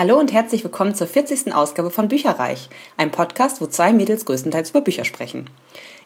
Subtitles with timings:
[0.00, 1.52] Hallo und herzlich willkommen zur 40.
[1.54, 5.50] Ausgabe von Bücherreich, einem Podcast, wo zwei Mädels größtenteils über Bücher sprechen.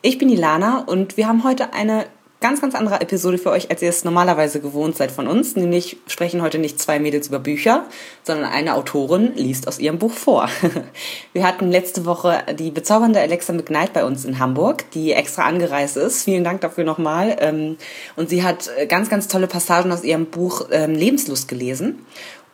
[0.02, 2.06] Ich bin Ilana und wir haben heute eine
[2.40, 5.54] ganz, ganz andere Episode für euch, als ihr es normalerweise gewohnt seid von uns.
[5.54, 7.84] Nämlich sprechen heute nicht zwei Mädels über Bücher,
[8.24, 10.48] sondern eine Autorin liest aus ihrem Buch vor.
[11.32, 15.96] Wir hatten letzte Woche die bezaubernde Alexa McKnight bei uns in Hamburg, die extra angereist
[15.96, 16.24] ist.
[16.24, 17.36] Vielen Dank dafür nochmal.
[17.38, 17.76] Ähm,
[18.16, 22.04] und sie hat ganz, ganz tolle Passagen aus ihrem Buch ähm, Lebenslust gelesen.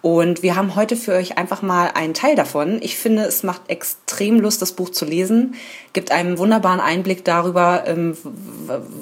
[0.03, 2.79] Und wir haben heute für euch einfach mal einen Teil davon.
[2.81, 5.55] Ich finde, es macht extrem Lust, das Buch zu lesen,
[5.93, 8.17] gibt einen wunderbaren Einblick darüber, ähm,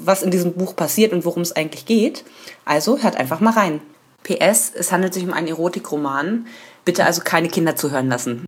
[0.05, 2.25] was in diesem Buch passiert und worum es eigentlich geht.
[2.65, 3.81] Also hört einfach mal rein.
[4.25, 6.47] PS, es handelt sich um einen Erotikroman.
[6.85, 8.47] Bitte also keine Kinder zuhören lassen.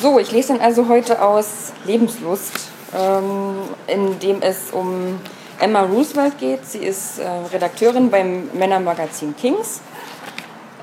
[0.00, 2.52] So, ich lese dann also heute aus Lebenslust,
[2.96, 3.56] ähm,
[3.88, 5.18] in dem es um
[5.58, 6.64] Emma Roosevelt geht.
[6.64, 9.80] Sie ist äh, Redakteurin beim Männermagazin Kings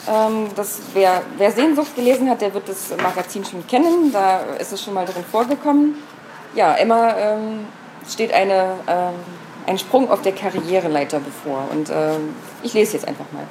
[0.08, 4.12] ähm, das, wer, wer Sehnsucht gelesen hat, der wird das Magazin schon kennen.
[4.12, 5.96] Da ist es schon mal drin vorgekommen.
[6.56, 7.66] Ja, Emma ähm,
[8.08, 9.14] steht eine, ähm,
[9.68, 11.66] ein Sprung auf der Karriereleiter bevor.
[11.72, 13.44] Und ähm, ich lese jetzt einfach mal.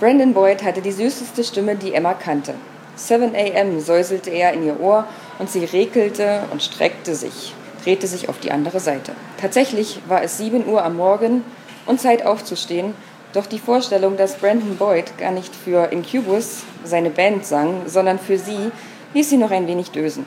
[0.00, 2.54] Brandon Boyd hatte die süßeste Stimme, die Emma kannte.
[2.96, 3.80] 7 a.m.
[3.80, 5.06] säuselte er in ihr Ohr
[5.38, 9.12] und sie rekelte und streckte sich, drehte sich auf die andere Seite.
[9.40, 11.44] Tatsächlich war es 7 Uhr am Morgen
[11.86, 12.94] und Zeit aufzustehen
[13.32, 18.38] doch die Vorstellung, dass Brandon Boyd gar nicht für Incubus, seine Band, sang, sondern für
[18.38, 18.70] sie,
[19.14, 20.24] ließ sie noch ein wenig dösen.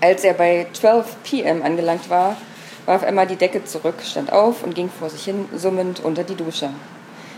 [0.00, 1.62] Als er bei 12 p.m.
[1.62, 2.36] angelangt war,
[2.86, 6.34] warf Emma die Decke zurück, stand auf und ging vor sich hin summend unter die
[6.34, 6.68] Dusche.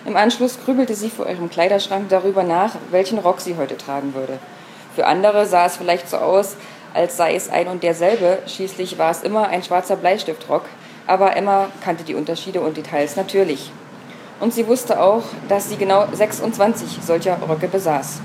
[0.04, 4.38] Im Anschluss grübelte sie vor ihrem Kleiderschrank darüber nach, welchen Rock sie heute tragen würde.
[4.94, 6.56] Für andere sah es vielleicht so aus,
[6.94, 10.62] als sei es ein und derselbe, schließlich war es immer ein schwarzer Bleistiftrock,
[11.06, 13.70] aber Emma kannte die Unterschiede und Details natürlich.
[14.38, 18.20] Und sie wusste auch, dass sie genau 26 solcher Röcke besaß.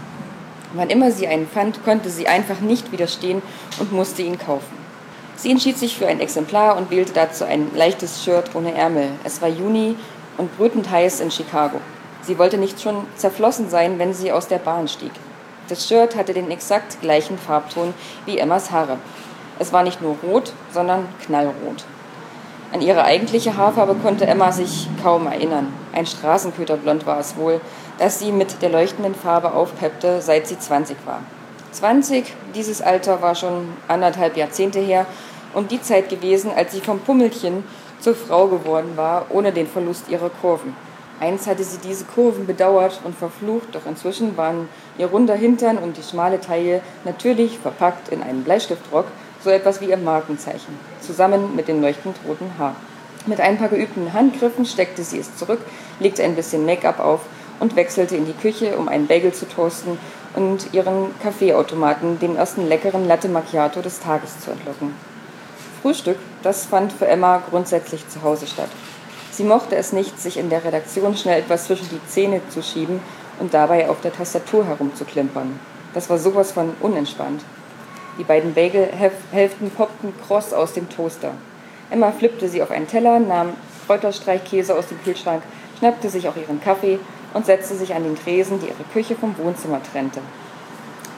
[0.73, 3.42] Wann immer sie einen fand, konnte sie einfach nicht widerstehen
[3.80, 4.78] und musste ihn kaufen.
[5.36, 9.09] Sie entschied sich für ein Exemplar und wählte dazu ein leichtes Shirt ohne Ärmel.
[9.24, 9.96] Es war Juni
[10.38, 11.80] und brütend heiß in Chicago.
[12.22, 15.12] Sie wollte nicht schon zerflossen sein, wenn sie aus der Bahn stieg.
[15.68, 17.94] Das Shirt hatte den exakt gleichen Farbton
[18.25, 18.97] wie Emmas Haare.
[19.57, 21.86] Es war nicht nur rot, sondern knallrot.
[22.74, 25.74] An ihre eigentliche Haarfarbe konnte Emma sich kaum erinnern.
[25.92, 27.59] Ein Straßenköterblond war es wohl,
[27.98, 31.20] das sie mit der leuchtenden Farbe aufpeppte, seit sie 20 war.
[31.74, 35.06] 20, dieses Alter war schon anderthalb Jahrzehnte her
[35.54, 37.66] und die Zeit gewesen, als sie vom Pummelchen
[38.00, 40.74] zur Frau geworden war, ohne den Verlust ihrer Kurven.
[41.20, 44.68] Einst hatte sie diese Kurven bedauert und verflucht, doch inzwischen waren
[44.98, 49.06] ihr runder Hintern und die schmale Taille natürlich verpackt in einen Bleistiftrock,
[49.44, 52.75] so etwas wie ihr Markenzeichen, zusammen mit dem leuchtend roten Haar.
[53.25, 55.59] Mit ein paar geübten Handgriffen steckte sie es zurück,
[56.00, 57.22] legte ein bisschen Make-up auf
[57.59, 60.00] und wechselte in die Küche, um einen Bagel zu toasten
[60.35, 64.96] und ihren Kaffeeautomaten dem ersten leckeren Latte Macchiato des Tages zu entlocken.
[65.81, 68.69] Frühstück, das fand für Emma grundsätzlich zu Hause statt.
[69.31, 73.00] Sie mochte es nicht, sich in der Redaktion schnell etwas zwischen die Zähne zu schieben
[73.40, 75.59] und dabei auf der Tastatur herumzuklimpern.
[75.94, 77.41] Das war sowas von unentspannt.
[78.18, 81.32] Die beiden Bagelhälften poppten kross aus dem Toaster.
[81.90, 83.54] Emma flippte sie auf einen Teller, nahm
[83.88, 85.44] Kräuterstreichkäse aus dem Kühlschrank,
[85.80, 87.00] schnappte sich auch ihren Kaffee
[87.34, 90.22] und setzte sich an den Tresen, die ihre Küche vom Wohnzimmer trennte.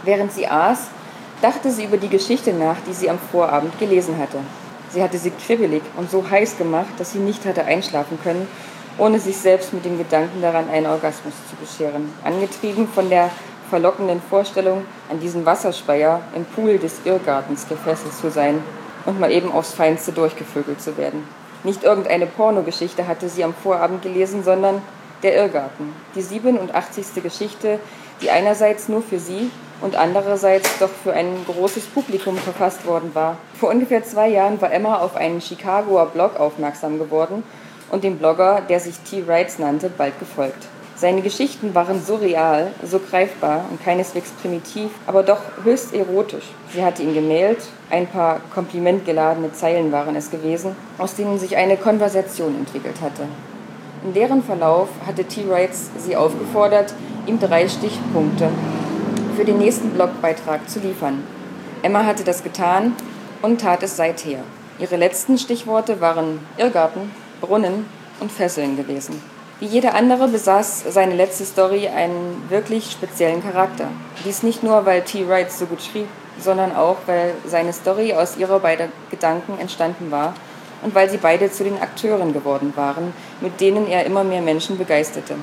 [0.03, 0.87] Während sie aß,
[1.41, 4.37] dachte sie über die Geschichte nach, die sie am Vorabend gelesen hatte.
[4.89, 8.47] Sie hatte sie kribbelig und so heiß gemacht, dass sie nicht hatte einschlafen können,
[8.97, 12.13] ohne sich selbst mit dem Gedanken daran, einen Orgasmus zu bescheren.
[12.23, 13.31] Angetrieben von der
[13.73, 18.61] verlockenden Vorstellung, an diesen Wasserspeier im Pool des Irrgartens gefesselt zu sein
[19.07, 21.27] und mal eben aufs Feinste durchgevögelt zu werden.
[21.63, 24.83] Nicht irgendeine Pornogeschichte hatte sie am Vorabend gelesen, sondern
[25.23, 27.23] Der Irrgarten, die 87.
[27.23, 27.79] Geschichte,
[28.21, 29.49] die einerseits nur für sie
[29.81, 33.37] und andererseits doch für ein großes Publikum verfasst worden war.
[33.59, 37.41] Vor ungefähr zwei Jahren war Emma auf einen Chicagoer Blog aufmerksam geworden
[37.89, 39.25] und dem Blogger, der sich T.
[39.25, 40.67] Wrights nannte, bald gefolgt.
[41.03, 46.45] Seine Geschichten waren so real, so greifbar und keineswegs primitiv, aber doch höchst erotisch.
[46.71, 47.57] Sie hatte ihn gemailt,
[47.89, 53.23] ein paar komplimentgeladene Zeilen waren es gewesen, aus denen sich eine Konversation entwickelt hatte.
[54.05, 55.45] In deren Verlauf hatte T.
[55.49, 56.93] Wrights sie aufgefordert,
[57.27, 58.47] ihm drei Stichpunkte
[59.35, 61.21] für den nächsten Blogbeitrag zu liefern.
[61.81, 62.93] Emma hatte das getan
[63.41, 64.39] und tat es seither.
[64.79, 67.11] Ihre letzten Stichworte waren Irrgarten,
[67.41, 67.87] Brunnen
[68.21, 69.32] und Fesseln gewesen.
[69.59, 73.87] Wie jede andere besaß seine letzte Story einen wirklich speziellen Charakter.
[74.25, 75.27] Dies nicht nur, weil T.
[75.27, 76.07] Wright so gut schrieb,
[76.39, 80.33] sondern auch, weil seine Story aus ihrer beiden Gedanken entstanden war
[80.81, 84.77] und weil sie beide zu den Akteuren geworden waren, mit denen er immer mehr Menschen
[84.77, 85.35] begeisterte.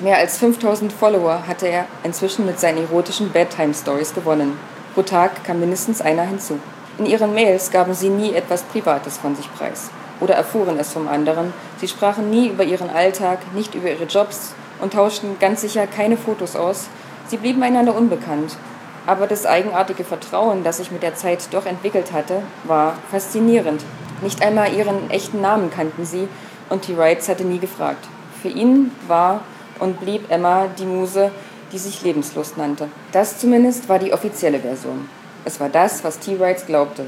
[0.00, 4.58] Mehr als 5000 Follower hatte er inzwischen mit seinen erotischen Bedtime-Stories gewonnen.
[4.94, 6.58] Pro Tag kam mindestens einer hinzu.
[6.98, 9.90] In ihren Mails gaben sie nie etwas Privates von sich preis
[10.22, 11.52] oder erfuhren es vom anderen.
[11.78, 16.16] Sie sprachen nie über ihren Alltag, nicht über ihre Jobs und tauschten ganz sicher keine
[16.16, 16.88] Fotos aus.
[17.26, 18.56] Sie blieben einander unbekannt.
[19.04, 23.82] Aber das eigenartige Vertrauen, das sich mit der Zeit doch entwickelt hatte, war faszinierend.
[24.22, 26.28] Nicht einmal ihren echten Namen kannten sie
[26.70, 26.96] und T.
[26.96, 28.06] Wrights hatte nie gefragt.
[28.40, 29.40] Für ihn war
[29.80, 31.32] und blieb Emma die Muse,
[31.72, 32.88] die sich Lebenslust nannte.
[33.10, 35.08] Das zumindest war die offizielle Version.
[35.44, 36.38] Es war das, was T.
[36.38, 37.06] Wrights glaubte.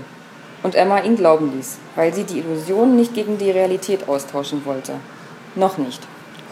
[0.64, 4.94] Und Emma ihn glauben ließ, weil sie die Illusion nicht gegen die Realität austauschen wollte.
[5.54, 6.02] Noch nicht.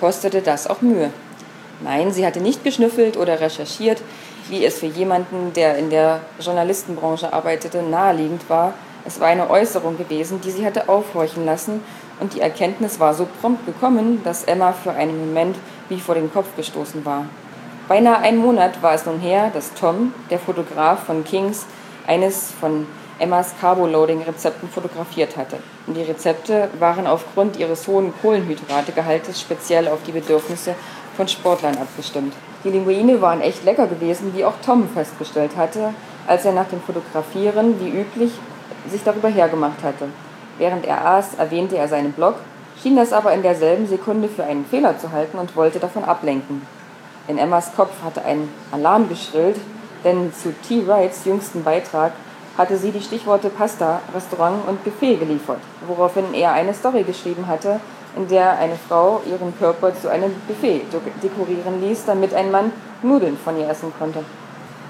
[0.00, 1.10] Kostete das auch Mühe.
[1.82, 4.02] Nein, sie hatte nicht geschnüffelt oder recherchiert,
[4.50, 8.74] wie es für jemanden, der in der Journalistenbranche arbeitete, naheliegend war.
[9.06, 11.80] Es war eine Äußerung gewesen, die sie hatte aufhorchen lassen,
[12.20, 15.56] und die Erkenntnis war so prompt gekommen, dass Emma für einen Moment
[15.88, 17.24] wie vor den Kopf gestoßen war.
[17.88, 21.64] Beinahe einen Monat war es nun her, dass Tom, der Fotograf von Kings,
[22.06, 22.86] eines von
[23.22, 25.58] Emmas Carboloading-Rezepten fotografiert hatte.
[25.86, 30.74] Und die Rezepte waren aufgrund ihres hohen Kohlenhydrategehaltes speziell auf die Bedürfnisse
[31.16, 32.34] von Sportlern abgestimmt.
[32.64, 35.94] Die Linguine waren echt lecker gewesen, wie auch Tom festgestellt hatte,
[36.26, 38.32] als er nach dem Fotografieren, wie üblich,
[38.90, 40.08] sich darüber hergemacht hatte.
[40.58, 42.34] Während er aß, erwähnte er seinen Blog,
[42.82, 46.66] schien das aber in derselben Sekunde für einen Fehler zu halten und wollte davon ablenken.
[47.28, 49.56] In Emmas Kopf hatte ein Alarm geschrillt,
[50.02, 50.86] denn zu T.
[50.88, 52.12] Wrights jüngsten Beitrag
[52.56, 57.80] hatte sie die Stichworte Pasta, Restaurant und Buffet geliefert, woraufhin er eine Story geschrieben hatte,
[58.16, 60.82] in der eine Frau ihren Körper zu einem Buffet
[61.22, 62.72] dekorieren ließ, damit ein Mann
[63.02, 64.24] Nudeln von ihr essen konnte.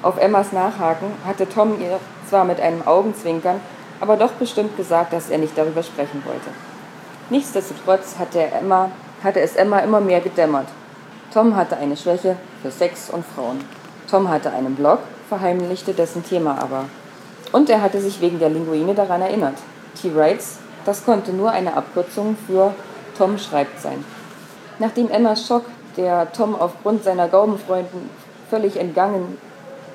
[0.03, 3.61] Auf Emmas Nachhaken hatte Tom ihr zwar mit einem Augenzwinkern,
[4.01, 6.51] aber doch bestimmt gesagt, dass er nicht darüber sprechen wollte.
[7.31, 8.91] Nichtsdestotrotz hatte, Emma,
[9.23, 10.67] hatte es Emma immer mehr gedämmert.
[11.33, 13.61] Tom hatte eine Schwäche für Sex und Frauen.
[14.11, 14.99] Tom hatte einen Blog,
[15.29, 16.87] verheimlichte dessen Thema aber.
[17.53, 19.55] Und er hatte sich wegen der Linguine daran erinnert.
[20.01, 20.15] T.
[20.15, 22.75] Wrights, das konnte nur eine Abkürzung für
[23.17, 24.05] Tom schreibt sein.
[24.79, 25.65] Nachdem Emmas Schock,
[25.97, 28.09] der Tom aufgrund seiner Gaubenfreunden
[28.49, 29.37] völlig entgangen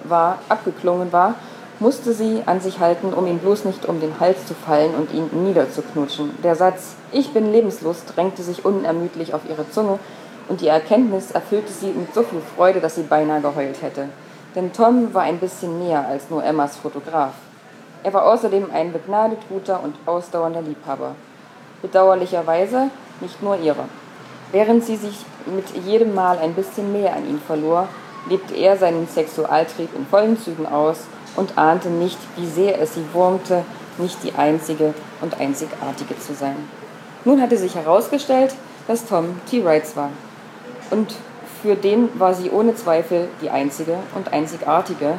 [0.03, 1.35] war, abgeklungen war,
[1.79, 5.13] musste sie an sich halten, um ihm bloß nicht um den Hals zu fallen und
[5.13, 6.31] ihn niederzuknutschen.
[6.43, 9.99] Der Satz Ich bin lebenslos drängte sich unermüdlich auf ihre Zunge
[10.47, 14.09] und die Erkenntnis erfüllte sie mit so viel Freude, dass sie beinahe geheult hätte.
[14.55, 17.33] Denn Tom war ein bisschen näher als nur Emmas Fotograf.
[18.07, 21.13] Er war außerdem ein begnadet guter und ausdauernder Liebhaber.
[21.81, 22.89] Bedauerlicherweise
[23.19, 23.83] nicht nur ihre.
[24.53, 27.89] Während sie sich mit jedem Mal ein bisschen mehr an ihn verlor,
[28.29, 30.99] lebte er seinen Sexualtrieb in vollen Zügen aus
[31.35, 33.65] und ahnte nicht, wie sehr es sie wurmte,
[33.97, 36.55] nicht die einzige und einzigartige zu sein.
[37.25, 38.55] Nun hatte sich herausgestellt,
[38.87, 39.65] dass Tom T.
[39.65, 40.11] Wrights war.
[40.91, 41.13] Und
[41.61, 45.15] für den war sie ohne Zweifel die einzige und einzigartige,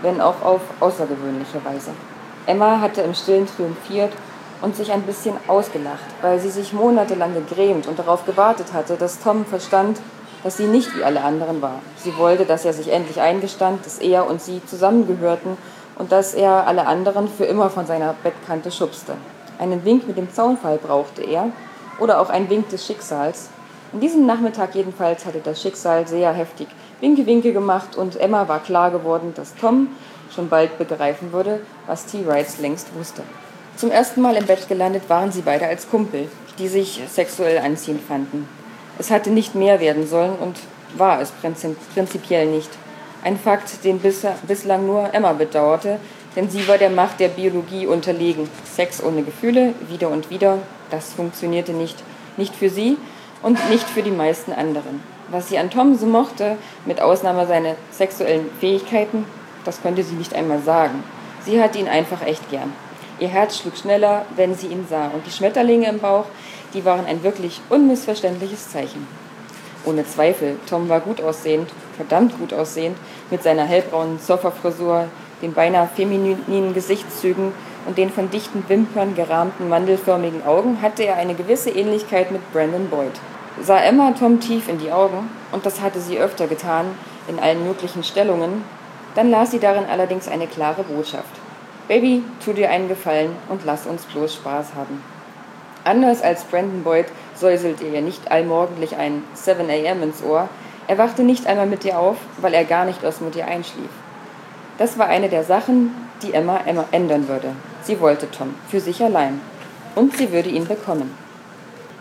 [0.00, 1.90] wenn auch auf außergewöhnliche Weise.
[2.46, 4.12] Emma hatte im Stillen triumphiert
[4.60, 9.20] und sich ein bisschen ausgelacht, weil sie sich monatelang gegrämt und darauf gewartet hatte, dass
[9.20, 10.00] Tom verstand,
[10.42, 11.80] dass sie nicht wie alle anderen war.
[11.96, 15.56] Sie wollte, dass er sich endlich eingestand, dass er und sie zusammengehörten
[15.96, 19.14] und dass er alle anderen für immer von seiner Bettkante schubste.
[19.58, 21.48] Einen Wink mit dem Zaunfall brauchte er
[21.98, 23.50] oder auch ein Wink des Schicksals.
[23.92, 26.66] An diesem Nachmittag jedenfalls hatte das Schicksal sehr heftig
[27.00, 29.88] Winke-Winke gemacht und Emma war klar geworden, dass Tom
[30.34, 32.26] schon bald begreifen würde, was T.
[32.26, 33.22] Wrights längst wusste.
[33.76, 38.02] Zum ersten Mal im Bett gelandet waren sie beide als Kumpel, die sich sexuell anziehend
[38.02, 38.48] fanden.
[38.98, 40.56] Es hatte nicht mehr werden sollen und
[40.96, 41.32] war es
[41.94, 42.70] prinzipiell nicht.
[43.24, 45.98] Ein Fakt, den bislang nur Emma bedauerte,
[46.36, 48.48] denn sie war der Macht der Biologie unterlegen.
[48.64, 50.58] Sex ohne Gefühle, wieder und wieder,
[50.90, 51.96] das funktionierte nicht.
[52.36, 52.96] Nicht für sie
[53.42, 55.02] und nicht für die meisten anderen.
[55.28, 59.24] Was sie an Tom so mochte, mit Ausnahme seiner sexuellen Fähigkeiten,
[59.64, 61.02] das konnte sie nicht einmal sagen.
[61.44, 62.72] Sie hatte ihn einfach echt gern.
[63.18, 66.26] Ihr Herz schlug schneller, wenn sie ihn sah, und die Schmetterlinge im Bauch,
[66.74, 69.06] die waren ein wirklich unmissverständliches Zeichen.
[69.84, 72.96] Ohne Zweifel, Tom war gut aussehend, verdammt gut aussehend,
[73.30, 75.06] mit seiner hellbraunen Surferfrisur,
[75.42, 77.52] den beinahe femininen Gesichtszügen
[77.86, 82.88] und den von dichten Wimpern gerahmten mandelförmigen Augen hatte er eine gewisse Ähnlichkeit mit Brandon
[82.88, 83.12] Boyd.
[83.60, 86.86] Sah Emma Tom tief in die Augen, und das hatte sie öfter getan,
[87.28, 88.64] in allen möglichen Stellungen,
[89.14, 91.40] dann las sie darin allerdings eine klare Botschaft.
[91.88, 95.02] Baby, tu dir einen Gefallen und lass uns bloß Spaß haben.
[95.84, 100.02] Anders als Brandon Boyd säuselte ihr nicht allmorgendlich ein 7 a.m.
[100.02, 100.48] ins Ohr,
[100.88, 103.90] er wachte nicht einmal mit ihr auf, weil er gar nicht aus mit ihr einschlief.
[104.78, 107.52] Das war eine der Sachen, die Emma, ändern würde.
[107.82, 109.40] Sie wollte Tom, für sich allein.
[109.94, 111.16] Und sie würde ihn bekommen.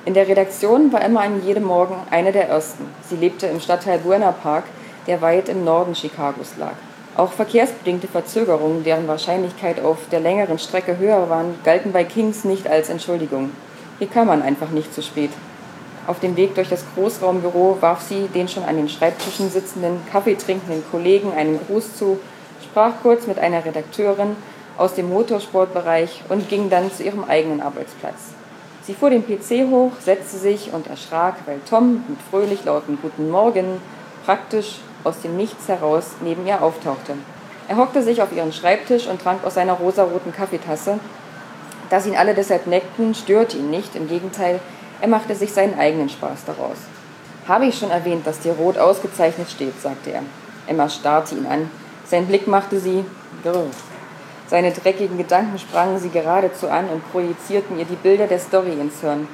[0.06, 2.86] In der Redaktion war Emma an jedem Morgen eine der ersten.
[3.08, 4.64] Sie lebte im Stadtteil Buena Park,
[5.06, 6.74] der weit im Norden Chicagos lag.
[7.18, 12.68] Auch verkehrsbedingte Verzögerungen, deren Wahrscheinlichkeit auf der längeren Strecke höher waren, galten bei Kings nicht
[12.68, 13.52] als Entschuldigung.
[14.00, 15.32] Hier kam man einfach nicht zu spät.
[16.08, 20.84] Auf dem Weg durch das Großraumbüro warf sie den schon an den Schreibtischen sitzenden, kaffeetrinkenden
[20.90, 22.20] Kollegen einen Gruß zu,
[22.64, 24.36] sprach kurz mit einer Redakteurin
[24.78, 28.34] aus dem Motorsportbereich und ging dann zu ihrem eigenen Arbeitsplatz.
[28.84, 33.30] Sie fuhr den PC hoch, setzte sich und erschrak, weil Tom mit fröhlich lauten Guten
[33.30, 33.80] Morgen
[34.26, 37.14] praktisch aus dem Nichts heraus neben ihr auftauchte.
[37.68, 41.00] Er hockte sich auf ihren Schreibtisch und trank aus seiner rosaroten Kaffeetasse.
[41.90, 44.60] Dass ihn alle deshalb neckten, störte ihn nicht, im Gegenteil,
[45.02, 46.78] er machte sich seinen eigenen Spaß daraus.
[47.48, 50.24] Habe ich schon erwähnt, dass dir rot ausgezeichnet steht, sagte er.
[50.68, 51.72] Emma starrte ihn an.
[52.06, 53.04] Sein Blick machte sie
[53.44, 53.66] grrr.
[54.48, 59.00] Seine dreckigen Gedanken sprangen sie geradezu an und projizierten ihr die Bilder der Story ins
[59.00, 59.28] Hirn.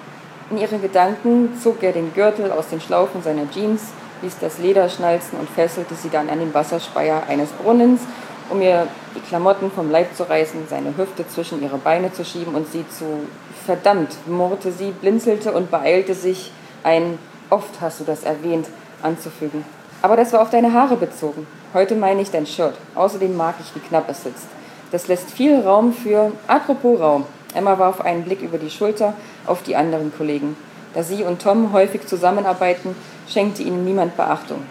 [0.50, 3.82] In ihren Gedanken zog er den Gürtel aus den Schlaufen seiner Jeans,
[4.22, 8.02] ließ das Leder schnalzen und fesselte sie dann an den Wasserspeier eines Brunnens,
[8.50, 12.56] um ihr die Klamotten vom Leib zu reißen, seine Hüfte zwischen ihre Beine zu schieben
[12.56, 13.28] und sie zu
[13.66, 16.52] verdammt, murrte sie, blinzelte und beeilte sich,
[16.84, 17.20] ein
[17.50, 18.68] oft hast du das erwähnt,
[19.02, 19.66] anzufügen.
[20.02, 21.48] Aber das war auf deine Haare bezogen.
[21.74, 22.76] Heute meine ich dein Shirt.
[22.96, 24.48] Außerdem mag ich, wie knapp es sitzt.
[24.92, 26.32] Das lässt viel Raum für.
[26.48, 27.26] Apropos Raum.
[27.54, 29.14] Emma warf einen Blick über die Schulter
[29.46, 30.56] auf die anderen Kollegen.
[30.94, 32.96] Da sie und Tom häufig zusammenarbeiten,
[33.28, 34.62] schenkte ihnen niemand Beachtung.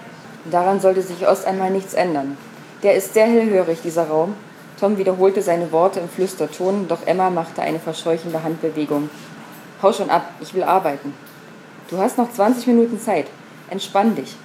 [0.51, 2.37] Daran sollte sich erst einmal nichts ändern.
[2.83, 4.35] Der ist sehr hellhörig, dieser Raum.
[4.79, 9.09] Tom wiederholte seine Worte im Flüsterton, doch Emma machte eine verscheuchende Handbewegung.
[9.83, 11.15] Hau schon ab, ich will arbeiten.
[11.89, 13.27] Du hast noch 20 Minuten Zeit.
[13.71, 14.37] Entspann dich.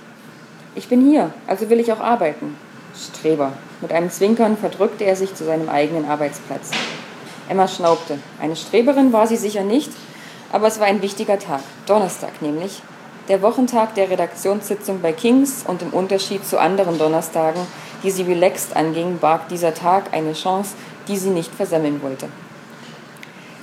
[0.75, 2.55] Ich bin hier, also will ich auch arbeiten.
[2.95, 3.53] Streber.
[3.81, 6.71] Mit einem Zwinkern verdrückte er sich zu seinem eigenen Arbeitsplatz.
[7.49, 8.19] Emma schnaubte.
[8.39, 9.91] Eine Streberin war sie sicher nicht,
[10.51, 12.81] aber es war ein wichtiger Tag, Donnerstag nämlich,
[13.27, 17.61] der Wochentag der Redaktionssitzung bei Kings und im Unterschied zu anderen Donnerstagen,
[18.03, 20.75] die sie relaxed anging, barg dieser Tag eine Chance,
[21.07, 22.27] die sie nicht versemmeln wollte.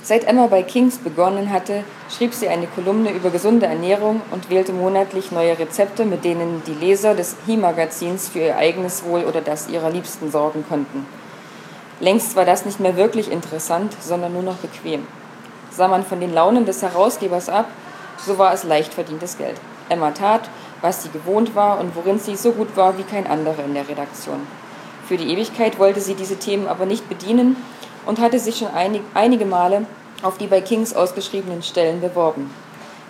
[0.01, 4.73] Seit Emma bei Kings begonnen hatte, schrieb sie eine Kolumne über gesunde Ernährung und wählte
[4.73, 9.69] monatlich neue Rezepte, mit denen die Leser des He-Magazins für ihr eigenes Wohl oder das
[9.69, 11.05] ihrer Liebsten sorgen konnten.
[11.99, 15.05] Längst war das nicht mehr wirklich interessant, sondern nur noch bequem.
[15.71, 17.67] Sah man von den Launen des Herausgebers ab,
[18.17, 19.59] so war es leicht verdientes Geld.
[19.89, 20.49] Emma tat,
[20.81, 23.87] was sie gewohnt war und worin sie so gut war wie kein anderer in der
[23.87, 24.45] Redaktion.
[25.07, 27.55] Für die Ewigkeit wollte sie diese Themen aber nicht bedienen
[28.05, 29.85] und hatte sich schon einig, einige Male
[30.21, 32.53] auf die bei Kings ausgeschriebenen Stellen beworben.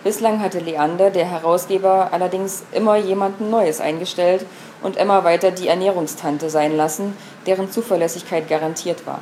[0.02, 4.46] Bislang hatte Leander, der Herausgeber, allerdings immer jemanden Neues eingestellt
[4.82, 7.14] und Emma weiter die Ernährungstante sein lassen,
[7.46, 9.18] deren Zuverlässigkeit garantiert war.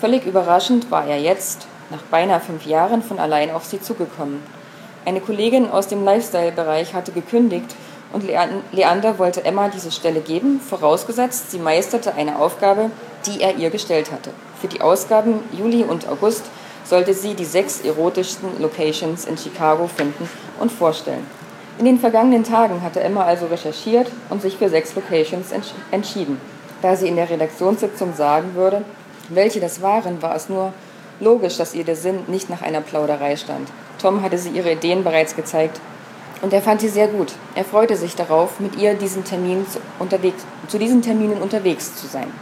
[0.00, 4.42] Völlig überraschend war er jetzt, nach beinahe fünf Jahren, von allein auf sie zugekommen.
[5.04, 7.74] Eine Kollegin aus dem Lifestyle-Bereich hatte gekündigt
[8.12, 8.24] und
[8.72, 12.90] Leander wollte Emma diese Stelle geben, vorausgesetzt, sie meisterte eine Aufgabe,
[13.26, 14.30] die er ihr gestellt hatte.
[14.60, 16.44] Für die Ausgaben Juli und August
[16.84, 20.28] sollte sie die sechs erotischsten Locations in Chicago finden
[20.58, 21.26] und vorstellen.
[21.78, 25.52] In den vergangenen Tagen hatte Emma also recherchiert und sich für sechs Locations
[25.90, 26.40] entschieden.
[26.82, 28.82] Da sie in der Redaktionssitzung sagen würde,
[29.28, 30.72] welche das waren, war es nur
[31.20, 33.68] logisch, dass ihr der Sinn nicht nach einer Plauderei stand.
[34.00, 35.80] Tom hatte sie ihre Ideen bereits gezeigt
[36.42, 37.32] und er fand sie sehr gut.
[37.54, 39.80] Er freute sich darauf, mit ihr diesen Termin zu,
[40.68, 42.32] zu diesen Terminen unterwegs zu sein.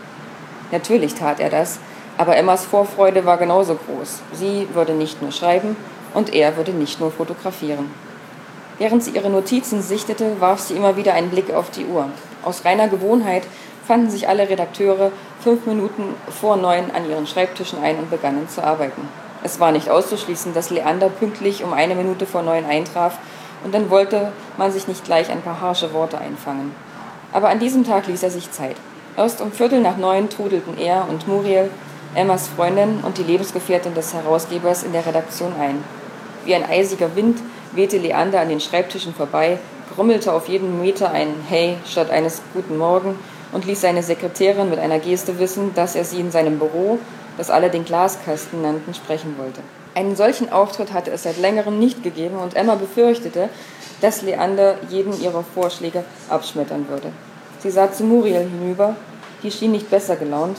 [0.73, 1.79] Natürlich tat er das,
[2.19, 4.21] aber Emmas Vorfreude war genauso groß.
[4.33, 5.77] Sie würde nicht nur schreiben
[6.15, 7.91] und er würde nicht nur fotografieren.
[8.79, 12.11] Während sie ihre Notizen sichtete, warf sie immer wieder einen Blick auf die Uhr.
[12.45, 13.45] Aus reiner Gewohnheit
[13.87, 18.63] fanden sich alle Redakteure fünf Minuten vor neun an ihren Schreibtischen ein und begannen zu
[18.63, 19.09] arbeiten.
[19.43, 23.19] Es war nicht auszuschließen, dass Leander pünktlich um eine Minute vor neun eintraf
[23.65, 26.75] und dann wollte man sich nicht gleich ein paar harsche Worte einfangen.
[27.33, 28.77] Aber an diesem Tag ließ er sich Zeit.
[29.17, 31.71] Erst um Viertel nach neun trudelten er und Muriel
[32.15, 35.85] Emmas Freundin und die Lebensgefährtin des Herausgebers in der Redaktion ein.
[36.45, 37.39] Wie ein eisiger Wind
[37.73, 39.59] wehte Leander an den Schreibtischen vorbei,
[39.95, 43.19] grummelte auf jeden Meter ein Hey statt eines Guten Morgen
[43.57, 46.99] und ließ seine Sekretärin mit einer Geste wissen, dass er sie in seinem Büro,
[47.39, 49.63] das alle den Glaskasten nannten, sprechen wollte.
[49.95, 53.49] Einen solchen Auftritt hatte es seit längerem nicht gegeben und Emma befürchtete,
[54.03, 57.09] dass Leander jeden ihrer Vorschläge abschmettern würde.
[57.61, 58.95] Sie sah zu Muriel hinüber,
[59.43, 60.59] die schien nicht besser gelaunt,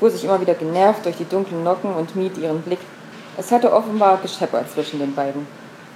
[0.00, 2.80] fuhr sich immer wieder genervt durch die dunklen Locken und mied ihren Blick.
[3.36, 5.46] Es hatte offenbar gescheppert zwischen den beiden.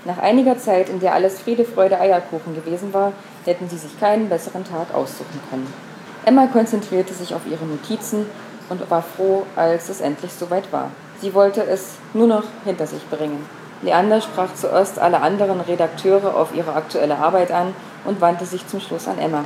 [0.04, 3.14] Nach einiger Zeit, in der alles Friede, Freude, Eierkuchen gewesen war,
[3.47, 5.91] hätten sie sich keinen besseren Tag aussuchen können.
[6.25, 8.26] Emma konzentrierte sich auf ihre Notizen
[8.69, 10.91] und war froh, als es endlich soweit war.
[11.21, 13.45] Sie wollte es nur noch hinter sich bringen.
[13.83, 17.75] Leander sprach zuerst alle anderen Redakteure auf ihre aktuelle Arbeit an
[18.05, 19.45] und wandte sich zum Schluss an Emma.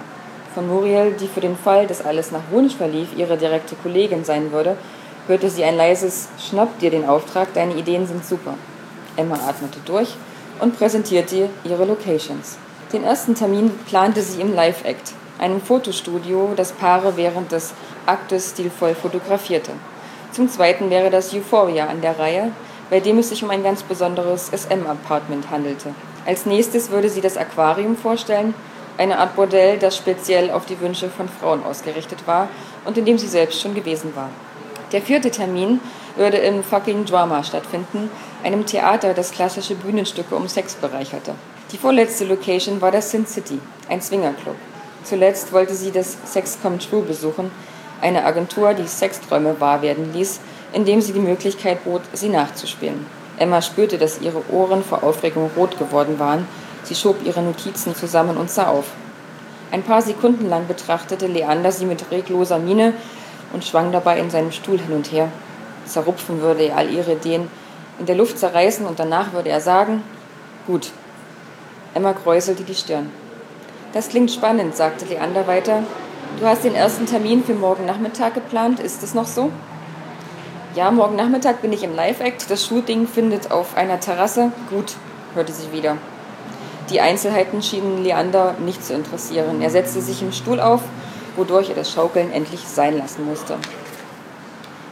[0.54, 4.52] Von Muriel, die für den Fall, dass alles nach Wunsch verlief, ihre direkte Kollegin sein
[4.52, 4.76] würde,
[5.26, 8.54] hörte sie ein leises Schnapp dir den Auftrag, deine Ideen sind super.
[9.16, 10.14] Emma atmete durch
[10.60, 12.58] und präsentierte ihre Locations.
[12.92, 17.74] Den ersten Termin plante sie im Live-Act, einem Fotostudio, das Paare während des
[18.06, 19.72] Aktes stilvoll fotografierte.
[20.32, 22.52] Zum zweiten wäre das Euphoria an der Reihe,
[22.90, 25.94] bei dem es sich um ein ganz besonderes SM-Apartment handelte.
[26.24, 28.54] Als nächstes würde sie das Aquarium vorstellen,
[28.98, 32.48] eine Art Bordell, das speziell auf die Wünsche von Frauen ausgerichtet war
[32.84, 34.30] und in dem sie selbst schon gewesen war.
[34.92, 35.80] Der vierte Termin
[36.16, 38.10] würde im Fucking Drama stattfinden,
[38.42, 41.34] einem Theater, das klassische Bühnenstücke um Sex bereicherte.
[41.72, 44.56] Die vorletzte Location war das Sin City, ein Swingerclub.
[45.08, 47.52] Zuletzt wollte sie das Sex Come True besuchen,
[48.00, 50.40] eine Agentur, die Sexträume wahr werden ließ,
[50.72, 53.06] indem sie die Möglichkeit bot, sie nachzuspielen.
[53.38, 56.48] Emma spürte, dass ihre Ohren vor Aufregung rot geworden waren.
[56.82, 58.86] Sie schob ihre Notizen zusammen und sah auf.
[59.70, 62.92] Ein paar Sekunden lang betrachtete Leander sie mit regloser Miene
[63.52, 65.28] und schwang dabei in seinem Stuhl hin und her.
[65.86, 67.48] Zerrupfen würde er all ihre Ideen,
[68.00, 70.02] in der Luft zerreißen und danach würde er sagen,
[70.66, 70.90] gut.
[71.94, 73.10] Emma kräuselte die Stirn.
[73.96, 75.82] Das klingt spannend, sagte Leander weiter.
[76.38, 79.50] Du hast den ersten Termin für morgen Nachmittag geplant, ist es noch so?
[80.74, 82.50] Ja, morgen Nachmittag bin ich im Live-Act.
[82.50, 84.52] Das Shooting findet auf einer Terrasse.
[84.68, 84.96] Gut,
[85.34, 85.96] hörte sie wieder.
[86.90, 89.62] Die Einzelheiten schienen Leander nicht zu interessieren.
[89.62, 90.82] Er setzte sich im Stuhl auf,
[91.36, 93.54] wodurch er das Schaukeln endlich sein lassen musste.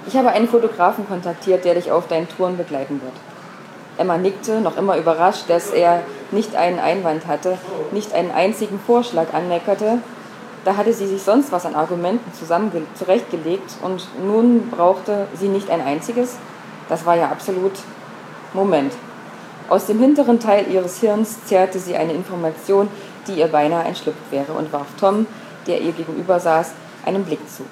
[0.07, 3.13] Ich habe einen Fotografen kontaktiert, der dich auf deinen Touren begleiten wird.
[3.99, 7.59] Emma nickte, noch immer überrascht, dass er nicht einen Einwand hatte,
[7.93, 9.99] nicht einen einzigen Vorschlag anmeckerte,
[10.65, 12.33] da hatte sie sich sonst was an Argumenten
[12.95, 16.37] zurechtgelegt und nun brauchte sie nicht ein einziges.
[16.89, 17.73] Das war ja absolut
[18.55, 18.93] Moment.
[19.69, 22.89] Aus dem hinteren Teil ihres Hirns zerrte sie eine Information,
[23.27, 25.27] die ihr beinahe entschlüpft wäre und warf Tom,
[25.67, 26.73] der ihr gegenüber saß,
[27.05, 27.65] einen Blick zu.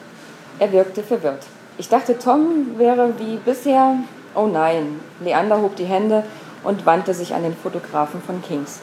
[0.58, 1.46] Er wirkte verwirrt.
[1.78, 3.96] Ich dachte, Tom wäre wie bisher.
[4.34, 5.00] Oh nein.
[5.20, 6.24] Leander hob die Hände
[6.62, 8.80] und wandte sich an den Fotografen von Kings.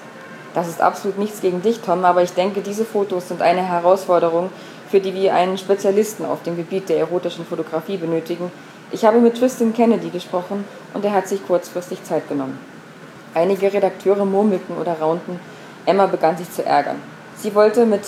[0.53, 4.49] Das ist absolut nichts gegen dich, Tom, aber ich denke, diese Fotos sind eine Herausforderung,
[4.89, 8.51] für die wir einen Spezialisten auf dem Gebiet der erotischen Fotografie benötigen.
[8.91, 12.59] Ich habe mit Tristan Kennedy gesprochen und er hat sich kurzfristig Zeit genommen.
[13.35, 15.39] Einige Redakteure murmelten oder raunten.
[15.85, 16.97] Emma begann sich zu ärgern.
[17.35, 18.01] Sie wollte mit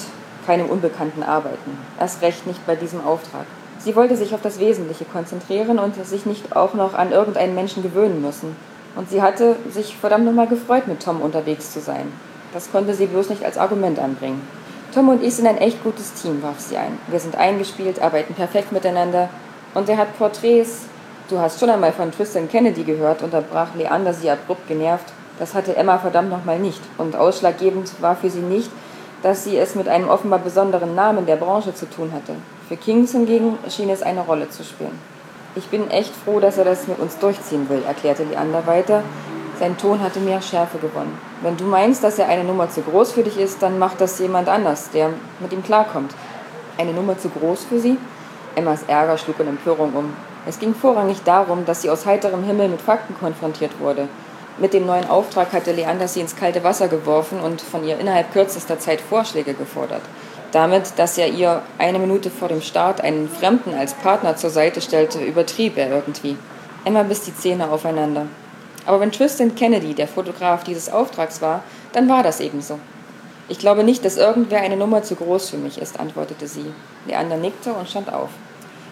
[0.47, 3.45] keinem Unbekannten arbeiten, erst recht nicht bei diesem Auftrag.
[3.77, 7.83] Sie wollte sich auf das Wesentliche konzentrieren und sich nicht auch noch an irgendeinen Menschen
[7.83, 8.55] gewöhnen müssen.
[8.95, 12.11] Und sie hatte sich verdammt nochmal gefreut, mit Tom unterwegs zu sein.
[12.53, 14.41] Das konnte sie bloß nicht als Argument anbringen.
[14.93, 16.97] Tom und ich sind ein echt gutes Team, warf sie ein.
[17.07, 19.29] Wir sind eingespielt, arbeiten perfekt miteinander.
[19.73, 20.81] Und er hat Porträts.
[21.29, 25.05] Du hast schon einmal von Tristan Kennedy gehört, unterbrach Leander sie abrupt genervt.
[25.39, 26.81] Das hatte Emma verdammt nochmal nicht.
[26.97, 28.69] Und ausschlaggebend war für sie nicht,
[29.23, 32.33] dass sie es mit einem offenbar besonderen Namen der Branche zu tun hatte.
[32.67, 34.99] Für Kings hingegen schien es eine Rolle zu spielen.
[35.53, 39.03] Ich bin echt froh, dass er das mit uns durchziehen will, erklärte Leander weiter.
[39.59, 41.17] Sein Ton hatte mehr Schärfe gewonnen.
[41.41, 44.17] Wenn du meinst, dass er eine Nummer zu groß für dich ist, dann macht das
[44.19, 45.09] jemand anders, der
[45.41, 46.13] mit ihm klarkommt.
[46.77, 47.97] Eine Nummer zu groß für sie?
[48.55, 50.13] Emmas Ärger schlug in Empörung um.
[50.47, 54.07] Es ging vorrangig darum, dass sie aus heiterem Himmel mit Fakten konfrontiert wurde.
[54.57, 58.31] Mit dem neuen Auftrag hatte Leander sie ins kalte Wasser geworfen und von ihr innerhalb
[58.31, 60.01] kürzester Zeit Vorschläge gefordert.
[60.51, 64.81] Damit, dass er ihr eine Minute vor dem Start einen Fremden als Partner zur Seite
[64.81, 66.37] stellte, übertrieb er irgendwie.
[66.83, 68.25] Emma biss die Zähne aufeinander.
[68.85, 72.79] Aber wenn Tristan Kennedy der Fotograf dieses Auftrags war, dann war das ebenso.
[73.47, 76.73] Ich glaube nicht, dass irgendwer eine Nummer zu groß für mich ist, antwortete sie.
[77.05, 78.29] Leander nickte und stand auf.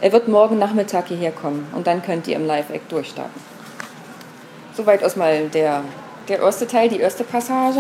[0.01, 3.41] Er wird morgen Nachmittag hierher kommen und dann könnt ihr im Live-Act durchstarten.
[4.75, 5.83] Soweit erstmal der,
[6.29, 7.79] der erste Teil, die erste Passage.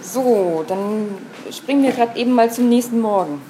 [0.00, 1.18] So, dann
[1.50, 3.42] springen wir gerade eben mal zum nächsten Morgen.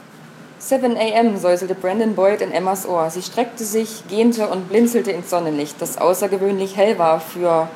[0.59, 1.37] 7 a.m.
[1.37, 3.11] säuselte Brandon Boyd in Emmas Ohr.
[3.11, 7.69] Sie streckte sich, gähnte und blinzelte ins Sonnenlicht, das außergewöhnlich hell war für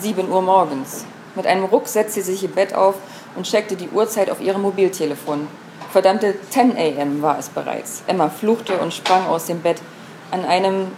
[0.00, 1.04] 7 Uhr morgens.
[1.34, 2.94] Mit einem Ruck setzte sie sich im Bett auf
[3.36, 5.46] und checkte die Uhrzeit auf ihrem Mobiltelefon.
[5.90, 7.22] Verdammte 10 a.m.
[7.22, 8.02] war es bereits.
[8.06, 9.80] Emma fluchte und sprang aus dem Bett.
[10.30, 10.88] An einem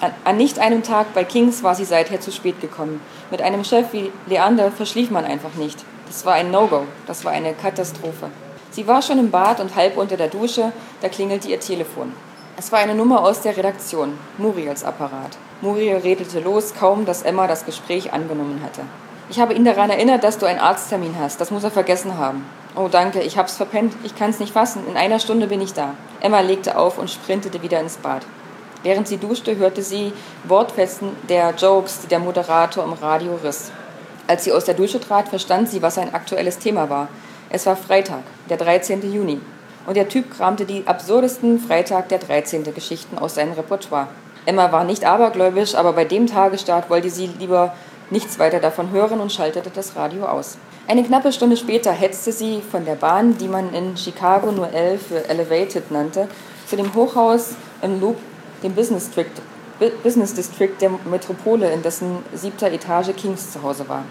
[0.00, 3.00] an, an nicht einem Tag bei Kings war sie seither zu spät gekommen.
[3.30, 5.84] Mit einem Chef wie Leander verschlief man einfach nicht.
[6.12, 6.82] Das war ein No-Go.
[7.06, 8.28] Das war eine Katastrophe.
[8.70, 10.70] Sie war schon im Bad und halb unter der Dusche,
[11.00, 12.12] da klingelte ihr Telefon.
[12.58, 15.38] Es war eine Nummer aus der Redaktion, Muriels Apparat.
[15.62, 18.82] Muriel redete los, kaum dass Emma das Gespräch angenommen hatte.
[19.30, 21.40] Ich habe ihn daran erinnert, dass du einen Arzttermin hast.
[21.40, 22.44] Das muss er vergessen haben.
[22.76, 23.94] Oh, danke, ich hab's verpennt.
[24.04, 24.86] Ich kann's nicht fassen.
[24.86, 25.94] In einer Stunde bin ich da.
[26.20, 28.26] Emma legte auf und sprintete wieder ins Bad.
[28.82, 30.12] Während sie duschte, hörte sie
[30.44, 33.72] Wortfetzen der Jokes, die der Moderator im Radio riss.
[34.26, 37.08] Als sie aus der Dusche trat, verstand sie, was ein aktuelles Thema war.
[37.50, 39.12] Es war Freitag, der 13.
[39.12, 39.40] Juni.
[39.86, 42.72] Und der Typ kramte die absurdesten Freitag der 13.
[42.72, 44.08] Geschichten aus seinem Repertoire.
[44.46, 47.74] Emma war nicht abergläubisch, aber bei dem Tagestart wollte sie lieber
[48.10, 50.56] nichts weiter davon hören und schaltete das Radio aus.
[50.88, 54.98] Eine knappe Stunde später hetzte sie von der Bahn, die man in Chicago nur L
[54.98, 56.28] für Elevated nannte,
[56.66, 58.16] zu dem Hochhaus im Loop,
[58.62, 59.30] dem Business District,
[59.90, 64.04] Business District der Metropole, in dessen siebter Etage Kings zu Hause war.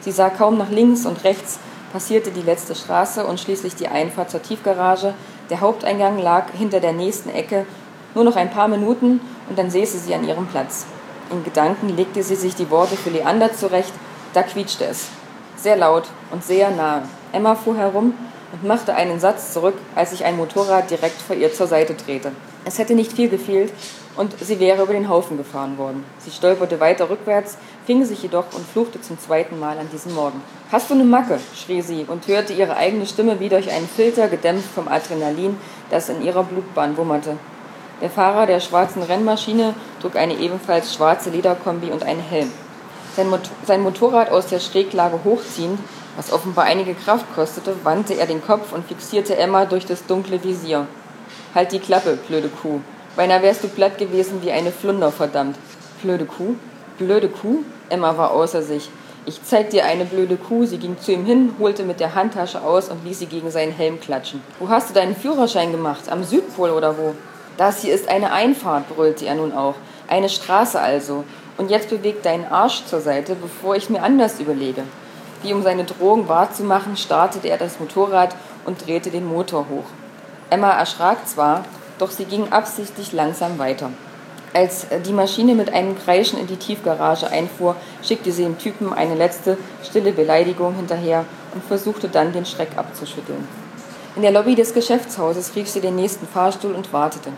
[0.00, 1.58] Sie sah kaum nach links und rechts,
[1.92, 5.14] passierte die letzte Straße und schließlich die Einfahrt zur Tiefgarage.
[5.50, 7.66] Der Haupteingang lag hinter der nächsten Ecke.
[8.14, 10.86] Nur noch ein paar Minuten und dann säße sie an ihrem Platz.
[11.30, 13.92] In Gedanken legte sie sich die Worte für Leander zurecht,
[14.32, 15.08] da quietschte es.
[15.56, 17.02] Sehr laut und sehr nahe.
[17.32, 18.14] Emma fuhr herum
[18.52, 22.32] und machte einen Satz zurück, als sich ein Motorrad direkt vor ihr zur Seite drehte.
[22.64, 23.72] Es hätte nicht viel gefehlt
[24.16, 26.04] und sie wäre über den Haufen gefahren worden.
[26.18, 30.42] Sie stolperte weiter rückwärts, fing sich jedoch und fluchte zum zweiten Mal an diesem Morgen.
[30.70, 31.38] Hast du eine Macke?
[31.54, 35.56] schrie sie und hörte ihre eigene Stimme wie durch einen Filter gedämpft vom Adrenalin,
[35.88, 37.36] das in ihrer Blutbahn wummerte.
[38.02, 42.50] Der Fahrer der schwarzen Rennmaschine trug eine ebenfalls schwarze Lederkombi und einen Helm.
[43.16, 45.78] Sein, Mot sein Motorrad aus der Schräglage hochziehend,
[46.16, 50.42] was offenbar einige Kraft kostete, wandte er den Kopf und fixierte Emma durch das dunkle
[50.42, 50.86] Visier.
[51.54, 52.80] Halt die Klappe, blöde Kuh.
[53.16, 55.56] Beinahe wärst du platt gewesen wie eine Flunder, verdammt.
[56.00, 56.54] Blöde Kuh?
[56.96, 57.64] Blöde Kuh?
[57.88, 58.88] Emma war außer sich.
[59.26, 60.64] Ich zeig dir eine blöde Kuh.
[60.64, 63.72] Sie ging zu ihm hin, holte mit der Handtasche aus und ließ sie gegen seinen
[63.72, 64.42] Helm klatschen.
[64.60, 66.08] Wo hast du deinen Führerschein gemacht?
[66.08, 67.14] Am Südpol oder wo?
[67.56, 69.74] Das hier ist eine Einfahrt, brüllte er nun auch.
[70.06, 71.24] Eine Straße also.
[71.58, 74.84] Und jetzt bewegt deinen Arsch zur Seite, bevor ich mir anders überlege.
[75.42, 79.84] Wie um seine Drohung wahrzumachen, startete er das Motorrad und drehte den Motor hoch.
[80.50, 81.64] Emma erschrak zwar,
[81.98, 83.90] doch sie ging absichtlich langsam weiter.
[84.52, 89.14] Als die Maschine mit einem Kreischen in die Tiefgarage einfuhr, schickte sie dem Typen eine
[89.14, 93.46] letzte stille Beleidigung hinterher und versuchte dann den Schreck abzuschütteln.
[94.16, 97.30] In der Lobby des Geschäftshauses rief sie den nächsten Fahrstuhl und wartete.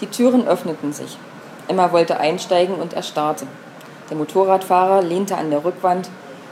[0.00, 1.18] Die Türen öffneten sich.
[1.66, 3.46] Emma wollte einsteigen und erstarrte.
[4.08, 6.08] Der Motorradfahrer lehnte an der Rückwand,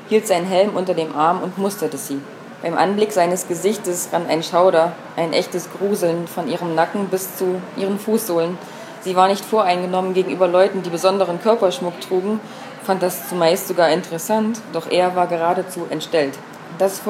[0.09, 2.21] hielt seinen Helm unter dem Arm und musterte sie.
[2.61, 7.63] Beim Anblick seines Gesichtes rann ein Schauder, ein echtes Gruseln von ihrem Nacken bis zu
[7.77, 8.59] ihren Fußsohlen.
[9.01, 12.41] Sie war nicht voreingenommen gegenüber Leuten, die besonderen Körperschmuck trugen,
[12.83, 16.37] fand das zumeist sogar interessant, doch er war geradezu entstellt.
[16.79, 17.01] Dass,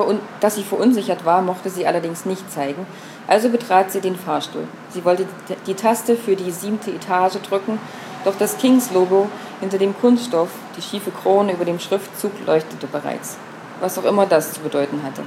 [0.41, 2.87] dass sie verunsichert war, mochte sie allerdings nicht zeigen,
[3.27, 4.69] also betrat sie den Fahrstuhl.
[4.91, 5.25] Sie wollte
[5.67, 7.81] die Taste für die siebte Etage drücken,
[8.27, 9.31] doch das Kings-Logo
[9.61, 13.39] hinter dem Kunststoff, die schiefe Krone über dem Schriftzug, leuchtete bereits.
[13.81, 15.23] Was auch immer das zu bedeuten hatte.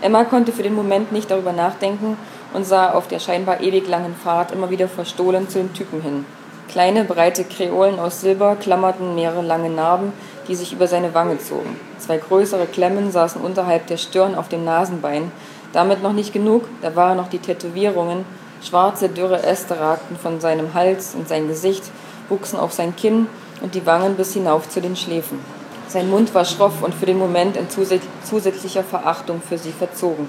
[0.00, 2.16] Emma konnte für den Moment nicht darüber nachdenken
[2.54, 6.24] und sah auf der scheinbar ewig langen Fahrt immer wieder verstohlen zu dem Typen hin.
[6.68, 10.12] Kleine, breite Kreolen aus Silber klammerten mehrere lange Narben,
[10.48, 11.78] die sich über seine Wange zogen.
[11.98, 15.30] Zwei größere Klemmen saßen unterhalb der Stirn auf dem Nasenbein,
[15.72, 18.24] damit noch nicht genug, da waren noch die Tätowierungen.
[18.62, 21.84] Schwarze, dürre Äste ragten von seinem Hals und sein Gesicht
[22.28, 23.26] wuchsen auf sein Kinn
[23.60, 25.61] und die Wangen bis hinauf zu den Schläfen.
[25.92, 30.26] Sein Mund war schroff und für den Moment in zusätzlicher Verachtung für sie verzogen.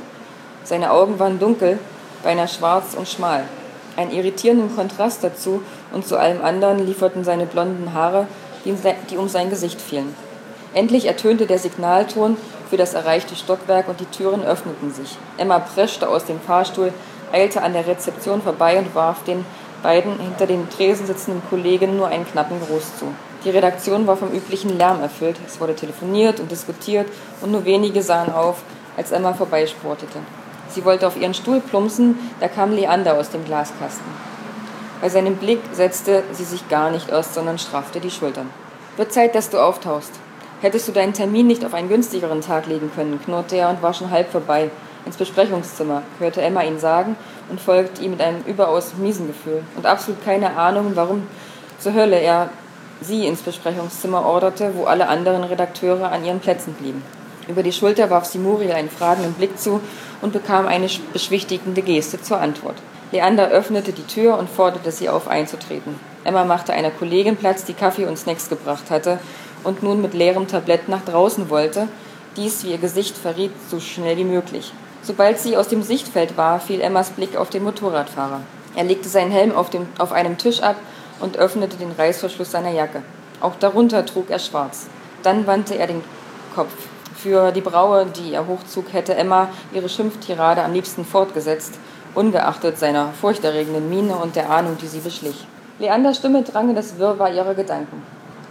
[0.65, 1.79] Seine Augen waren dunkel,
[2.21, 3.45] beinahe schwarz und schmal.
[3.95, 5.61] Einen irritierenden Kontrast dazu
[5.93, 8.27] und zu allem anderen lieferten seine blonden Haare,
[8.65, 10.13] die um sein Gesicht fielen.
[10.73, 12.35] Endlich ertönte der Signalton
[12.69, 15.17] für das erreichte Stockwerk und die Türen öffneten sich.
[15.37, 16.91] Emma preschte aus dem Fahrstuhl,
[17.31, 19.45] eilte an der Rezeption vorbei und warf den
[19.81, 23.05] beiden hinter den Tresen sitzenden Kollegen nur einen knappen Gruß zu.
[23.45, 25.37] Die Redaktion war vom üblichen Lärm erfüllt.
[25.45, 27.07] Es wurde telefoniert und diskutiert
[27.41, 28.61] und nur wenige sahen auf,
[28.95, 30.19] als Emma vorbeisportete.
[30.69, 34.05] Sie wollte auf ihren Stuhl plumpsen, da kam Leander aus dem Glaskasten.
[35.01, 38.49] Bei seinem Blick setzte sie sich gar nicht aus, sondern straffte die Schultern.
[38.95, 40.13] Wird Zeit, dass du auftauchst.
[40.61, 43.93] Hättest du deinen Termin nicht auf einen günstigeren Tag legen können, knurrte er und war
[43.93, 44.71] schon halb vorbei.
[45.05, 47.17] Ins Besprechungszimmer, hörte Emma ihn sagen
[47.49, 51.27] und folgte ihm mit einem überaus miesen Gefühl und absolut keine Ahnung, warum
[51.79, 52.49] zur Hölle er
[53.01, 57.03] sie ins Besprechungszimmer orderte, wo alle anderen Redakteure an ihren Plätzen blieben.
[57.47, 59.81] Über die Schulter warf sie Muriel einen fragenden Blick zu
[60.21, 62.75] und bekam eine beschwichtigende Geste zur Antwort.
[63.11, 65.99] Leander öffnete die Tür und forderte sie auf, einzutreten.
[66.23, 69.19] Emma machte einer Kollegin Platz, die Kaffee und Snacks gebracht hatte,
[69.63, 71.87] und nun mit leerem Tablett nach draußen wollte,
[72.35, 74.73] dies, wie ihr Gesicht verriet, so schnell wie möglich.
[75.03, 78.41] Sobald sie aus dem Sichtfeld war, fiel Emmas Blick auf den Motorradfahrer.
[78.75, 80.75] Er legte seinen Helm auf, dem, auf einem Tisch ab
[81.19, 83.01] und öffnete den Reißverschluss seiner Jacke.
[83.39, 84.87] Auch darunter trug er schwarz.
[85.23, 86.03] Dann wandte er den
[86.55, 86.73] Kopf.
[87.15, 91.79] Für die Braue, die er hochzog, hätte Emma ihre Schimpftirade am liebsten fortgesetzt,
[92.15, 95.47] ungeachtet seiner furchterregenden Miene und der Ahnung, die sie beschlich.
[95.79, 98.03] Leanders Stimme drang in das Wirrwarr ihrer Gedanken.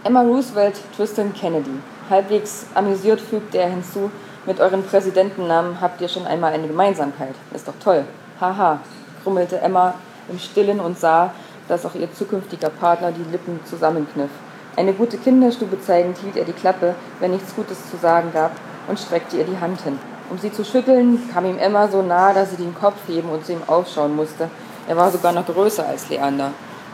[0.03, 1.71] Emma Roosevelt, Tristan Kennedy.
[2.09, 4.11] Halbwegs amüsiert fügte er hinzu,
[4.45, 7.33] mit euren Präsidentennamen habt ihr schon einmal eine Gemeinsamkeit.
[7.53, 8.03] Ist doch toll.
[8.41, 8.79] Haha,
[9.23, 9.93] grummelte Emma
[10.27, 11.33] im Stillen und sah,
[11.67, 14.31] dass auch ihr zukünftiger Partner die Lippen zusammenkniff.
[14.75, 18.51] Eine gute Kinderstube zeigend hielt er die Klappe, wenn nichts Gutes zu sagen gab,
[18.87, 19.99] und streckte ihr die Hand hin.
[20.29, 23.45] Um sie zu schütteln, kam ihm Emma so nahe, dass sie den Kopf heben und
[23.45, 24.49] zu ihm aufschauen musste.
[24.87, 26.51] Er war sogar noch größer als Leander.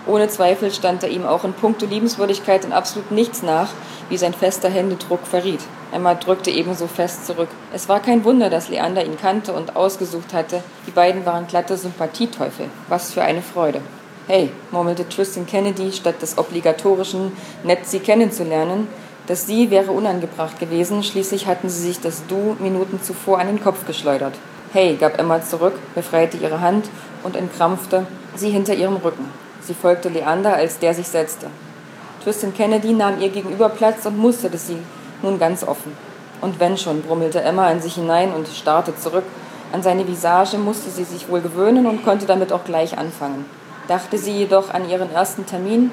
[0.08, 3.70] Ohne Zweifel stand er ihm auch in puncto Liebenswürdigkeit in absolut nichts nach,
[4.10, 5.62] wie sein fester Händedruck verriet.
[5.92, 7.50] Emma drückte ebenso fest zurück.
[7.74, 10.64] Es war kein Wunder, dass Leander ihn kannte und ausgesucht hatte.
[10.88, 12.66] Die beiden waren glatte Sympathieteufel.
[12.88, 13.82] Was für eine Freude.
[14.32, 17.32] Hey, murmelte Tristan Kennedy, statt des obligatorischen,
[17.64, 18.88] nett sie kennenzulernen.
[19.26, 23.60] Das Sie wäre unangebracht gewesen, schließlich hatten sie sich das Du Minuten zuvor an den
[23.60, 24.36] Kopf geschleudert.
[24.72, 26.92] Hey, gab Emma zurück, befreite ihre Hand
[27.24, 29.26] und entkrampfte sie hinter ihrem Rücken.
[29.62, 31.48] Sie folgte Leander, als der sich setzte.
[32.24, 34.78] Tristan Kennedy nahm ihr gegenüber Platz und musterte sie
[35.24, 35.98] nun ganz offen.
[36.40, 39.26] Und wenn schon, brummelte Emma in sich hinein und starrte zurück.
[39.72, 43.46] An seine Visage musste sie sich wohl gewöhnen und konnte damit auch gleich anfangen.
[43.90, 45.92] Dachte sie jedoch an ihren ersten Termin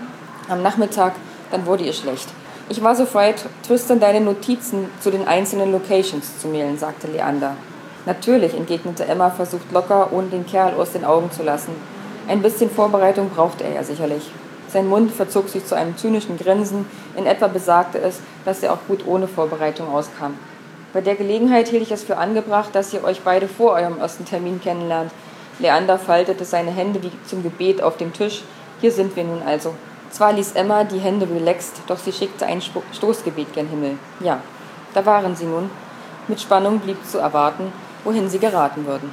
[0.50, 1.14] am Nachmittag,
[1.50, 2.28] dann wurde ihr schlecht.
[2.68, 7.56] Ich war so weit, Tristan deine Notizen zu den einzelnen Locations zu mailen, sagte Leander.
[8.04, 11.72] Natürlich, entgegnete Emma, versucht locker, ohne den Kerl aus den Augen zu lassen.
[12.28, 14.30] Ein bisschen Vorbereitung brauchte er ja sicherlich.
[14.68, 16.84] Sein Mund verzog sich zu einem zynischen Grinsen,
[17.16, 20.34] in etwa besagte es, dass er auch gut ohne Vorbereitung auskam.
[20.92, 24.26] Bei der Gelegenheit hielt ich es für angebracht, dass ihr euch beide vor eurem ersten
[24.26, 25.12] Termin kennenlernt.
[25.58, 28.42] Leander faltete seine Hände wie zum Gebet auf dem Tisch.
[28.80, 29.74] Hier sind wir nun also.
[30.10, 33.98] Zwar ließ Emma die Hände relaxed, doch sie schickte ein Stoßgebet gen Himmel.
[34.20, 34.40] Ja,
[34.94, 35.70] da waren sie nun.
[36.28, 37.72] Mit Spannung blieb zu erwarten,
[38.04, 39.12] wohin sie geraten würden.